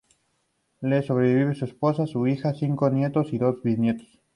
[0.81, 4.19] Le sobreviven su esposa, su hija, cinco nietos y dos bisnietos.